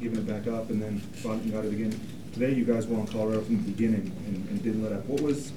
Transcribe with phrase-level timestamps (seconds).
[0.00, 1.02] giving it back up, and then
[1.50, 1.98] got it again.
[2.32, 5.04] Today, you guys were on Colorado from the beginning and, and didn't let up.
[5.06, 5.52] What was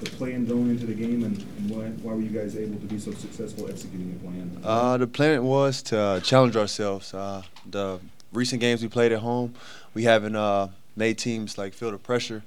[0.00, 2.86] the plan going into the game, and, and why, why were you guys able to
[2.86, 4.60] be so successful executing the plan?
[4.64, 7.14] Uh, the plan was to uh, challenge ourselves.
[7.14, 8.00] Uh, the
[8.32, 9.54] recent games we played at home,
[9.94, 12.42] we haven't uh, made teams like feel the pressure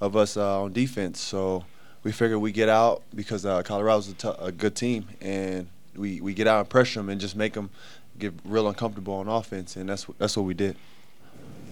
[0.00, 1.20] of us uh, on defense.
[1.20, 1.64] So
[2.02, 6.34] we figured we get out because Colorado's a, t- a good team, and we, we
[6.34, 7.70] get out and pressure them and just make them
[8.18, 10.76] get real uncomfortable on offense, and that's that's what we did.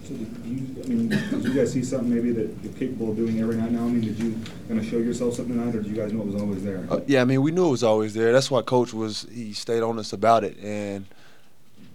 [0.03, 3.17] So did you, I mean, did you guys see something maybe that you're capable of
[3.17, 3.81] doing every night now?
[3.81, 6.21] I mean, did you kind of show yourself something tonight, or did you guys know
[6.21, 6.85] it was always there?
[6.89, 8.31] Uh, yeah, I mean, we knew it was always there.
[8.31, 11.05] That's why coach was he stayed on us about it, and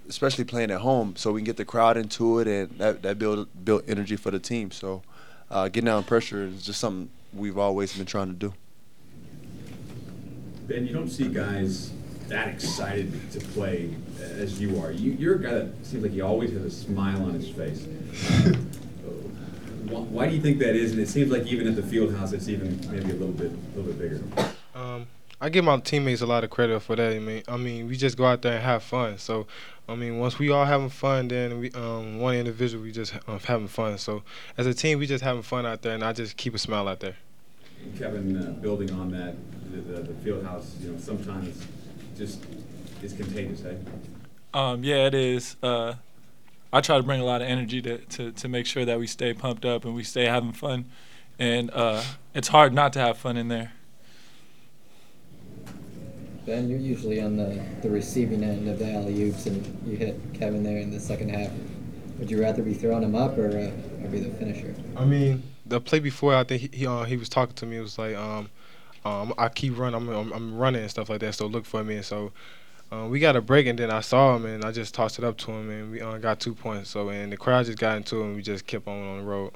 [0.09, 3.19] especially playing at home, so we can get the crowd into it, and that that
[3.19, 4.71] build built energy for the team.
[4.71, 5.03] So
[5.51, 8.53] uh, getting down pressure is just something we've always been trying to do.
[10.67, 11.93] Ben, you don't see guys
[12.33, 14.91] that excited to play as you are.
[14.91, 17.87] You, you're a guy that seems like he always has a smile on his face.
[17.87, 18.55] Uh,
[19.87, 20.93] why, do you think that is?
[20.93, 23.53] And it seems like even at the field house, it's even maybe a little bit,
[23.53, 24.23] a little bit bigger.
[24.75, 25.07] Um,
[25.43, 27.13] I give my teammates a lot of credit for that.
[27.13, 29.19] I mean, I mean, we just go out there and have fun.
[29.19, 29.47] So,
[29.87, 33.39] I mean, once we all having fun, then we um, one individual we just uh,
[33.41, 33.99] having fun.
[33.99, 34.23] So,
[34.57, 36.89] as a team, we just having fun out there, and I just keep a smile
[36.89, 37.17] out there.
[37.99, 39.35] Kevin, uh, building on that,
[39.71, 41.67] the, the, the field house, you know, sometimes
[42.17, 42.45] just
[43.03, 43.75] is contagious, eh?
[44.55, 45.57] Um, yeah, it is.
[45.63, 45.95] Uh,
[46.73, 49.07] I try to bring a lot of energy to, to, to make sure that we
[49.07, 50.87] stay pumped up and we stay having fun.
[51.39, 52.03] And uh,
[52.35, 53.73] it's hard not to have fun in there.
[56.47, 60.19] Ben, you're usually on the, the receiving end of the alley oops, and you hit
[60.35, 61.51] Kevin there in the second half.
[62.19, 64.75] Would you rather be throwing him up or, uh, or be the finisher?
[64.97, 67.77] I mean, the play before, I think he he, uh, he was talking to me.
[67.77, 68.51] It was like, um,
[69.05, 71.35] um, I keep running, I'm, I'm, I'm running and stuff like that.
[71.35, 71.97] So look for me.
[71.97, 72.33] And so
[72.93, 75.25] uh, we got a break, and then I saw him, and I just tossed it
[75.25, 76.91] up to him, and we uh, got two points.
[76.91, 79.25] So and the crowd just got into it, and we just kept on on the
[79.25, 79.53] road.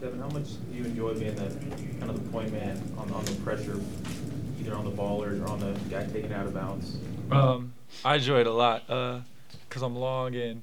[0.00, 1.48] Kevin, how much do you enjoy being the
[1.98, 3.80] kind of the point man on, on the pressure,
[4.60, 6.98] either on the ballers or on the guy taking out of bounds?
[7.32, 7.72] Um,
[8.04, 10.62] I enjoy it a lot because I'm long and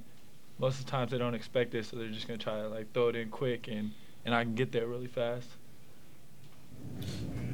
[0.58, 2.94] most of the times they don't expect it, so they're just gonna try to like
[2.94, 3.92] throw it in quick and
[4.24, 5.50] and I can get there really fast.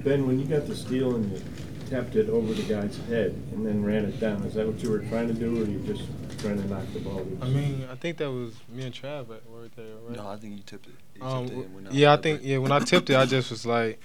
[0.04, 1.42] Ben, when you got the steal and you
[1.90, 4.90] tapped it over the guy's head and then ran it down, is that what you
[4.90, 6.04] were trying to do, or you just
[6.40, 7.42] trying to knock the ball loose?
[7.42, 10.18] I mean, I think that was me and Trav right right there, right?
[10.18, 10.94] No, I think you tipped it.
[11.16, 11.94] You Um, tipped it and went out.
[11.94, 12.58] yeah, I think yeah.
[12.58, 14.00] When I tipped it, I just was like,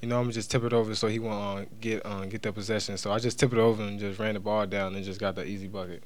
[0.00, 2.54] you know, I'm just tip it over so he won't uh, get uh, get that
[2.54, 2.96] possession.
[2.98, 5.34] So I just tipped it over and just ran the ball down and just got
[5.36, 6.02] the easy bucket.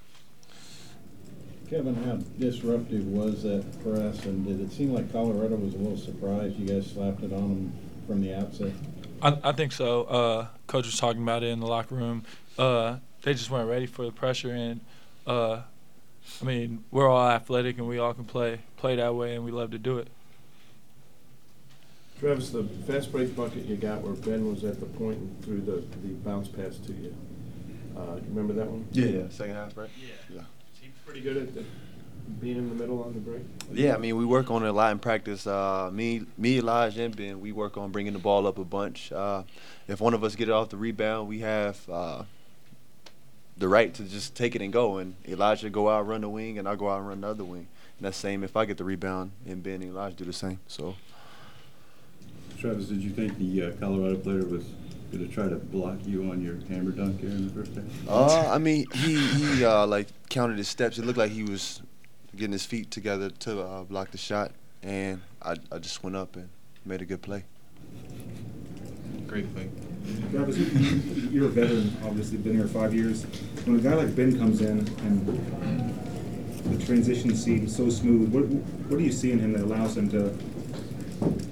[1.71, 5.99] Kevin, how disruptive was that press, and did it seem like Colorado was a little
[5.99, 7.73] surprised you guys slapped it on them
[8.07, 8.73] from the outset?
[9.23, 10.05] I, I think so.
[10.05, 12.25] Uh, Coach was talking about it in the locker room.
[12.59, 14.81] Uh, they just weren't ready for the pressure, and
[15.27, 15.63] uh,
[16.41, 19.51] I mean, we're all athletic and we all can play play that way, and we
[19.51, 20.09] love to do it.
[22.21, 25.61] Travis, the fast break bucket you got where Ben was at the point and threw
[25.61, 27.15] the, the bounce pass to you.
[27.97, 28.87] Uh, you remember that one?
[28.93, 29.91] Yeah, yeah, second half, right?
[30.31, 30.41] Yeah.
[30.41, 31.65] Is he pretty good at the,
[32.41, 33.43] being in the middle on the break?
[33.73, 35.47] Yeah, I mean, we work on it a lot in practice.
[35.47, 39.13] Uh, me, me, Elijah, and Ben, we work on bringing the ball up a bunch.
[39.13, 39.43] Uh,
[39.87, 42.23] if one of us get it off the rebound, we have uh,
[43.57, 44.99] the right to just take it and go.
[44.99, 47.45] And Elijah go out run the wing, and I go out and run the other
[47.45, 47.67] wing.
[47.99, 50.61] And that's same if I get the rebound, and Ben and Elijah do the same.
[50.67, 50.95] So.
[52.59, 54.65] Travis, did you think the uh, Colorado player was
[55.13, 57.85] going to try to block you on your hammer dunk here in the first half?
[58.09, 60.99] Uh, I mean, he he uh, like counted his steps.
[60.99, 61.83] It looked like he was
[62.39, 66.37] getting his feet together to uh, block the shot, and I I just went up
[66.37, 66.49] and
[66.87, 67.45] made a good play.
[69.27, 69.69] Great play.
[70.31, 73.25] Travis, you- you- you're a veteran, obviously, been here five years.
[73.67, 75.27] When a guy like Ben comes in and
[76.79, 80.09] the transition seems so smooth, what, what do you see in him that allows him
[80.11, 80.33] to,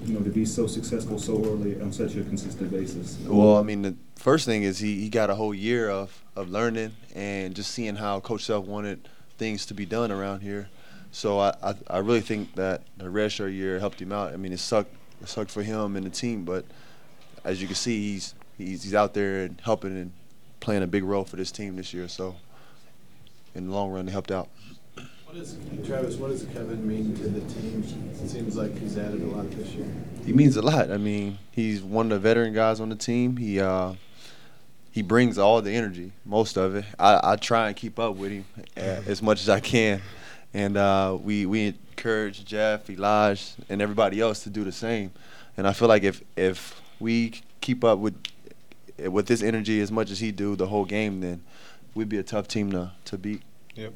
[0.07, 3.17] you know, to be so successful so early on such a consistent basis?
[3.27, 6.49] Well, I mean, the first thing is he, he got a whole year of, of
[6.49, 10.69] learning and just seeing how Coach Self wanted things to be done around here.
[11.11, 14.33] So I, I, I really think that the redshirt year helped him out.
[14.33, 16.65] I mean, it sucked it sucked for him and the team, but
[17.43, 20.11] as you can see, he's he's he's out there and helping and
[20.59, 22.07] playing a big role for this team this year.
[22.07, 22.35] So
[23.55, 24.49] in the long run, it helped out.
[25.25, 27.83] What does, Travis, what does Kevin mean to the team?
[28.11, 29.85] It seems like he's added a lot this year.
[30.25, 30.89] He means a lot.
[30.89, 33.35] I mean, he's one of the veteran guys on the team.
[33.35, 33.95] He uh,
[34.91, 36.85] he brings all the energy, most of it.
[36.97, 38.45] I, I try and keep up with him
[38.77, 40.01] uh, as much as I can,
[40.53, 45.11] and uh, we we encourage Jeff, Elijah, and everybody else to do the same.
[45.55, 48.15] And I feel like if if we keep up with
[48.97, 51.43] with this energy as much as he do the whole game, then
[51.93, 53.41] we'd be a tough team to to beat.
[53.75, 53.93] Yep.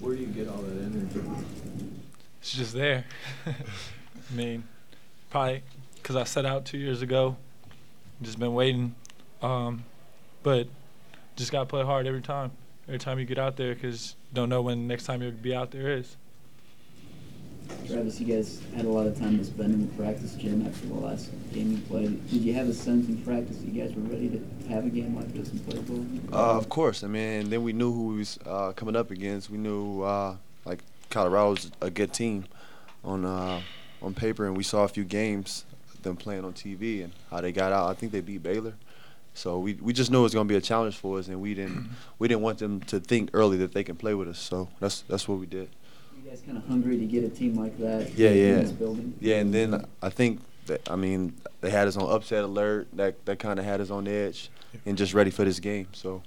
[0.00, 1.20] Where do you get all that energy?
[2.40, 3.04] It's just there.
[3.46, 4.64] I mean,
[5.28, 5.62] probably
[5.96, 7.36] because I set out two years ago.
[8.22, 8.94] Just been waiting,
[9.40, 9.84] um,
[10.42, 10.68] but
[11.36, 12.50] just gotta play hard every time.
[12.86, 15.70] Every time you get out there, because don't know when next time you'll be out
[15.70, 16.16] there is.
[17.86, 20.86] Travis, you guys had a lot of time to spend in the practice gym after
[20.88, 22.28] the last game you played.
[22.30, 24.88] Did you have a sense in practice that you guys were ready to have a
[24.88, 26.04] game like this and play ball?
[26.32, 27.04] Uh, of course.
[27.04, 29.50] I mean, then we knew who we was uh, coming up against.
[29.50, 30.80] We knew uh, like
[31.10, 32.46] Colorado was a good team
[33.04, 33.60] on uh,
[34.02, 35.64] on paper, and we saw a few games
[36.02, 37.90] them playing on TV and how they got out.
[37.90, 38.74] I think they beat Baylor.
[39.34, 41.40] So we we just knew it was going to be a challenge for us, and
[41.40, 41.88] we didn't
[42.18, 44.38] we didn't want them to think early that they can play with us.
[44.38, 45.68] So that's that's what we did.
[46.22, 48.72] You guys kind of hungry to get a team like that Yeah, in yeah, this
[48.72, 49.14] building?
[49.20, 49.36] yeah.
[49.36, 52.88] And then I think that I mean they had us on upset alert.
[52.94, 54.50] That that kind of had us on edge,
[54.84, 55.86] and just ready for this game.
[55.92, 56.22] So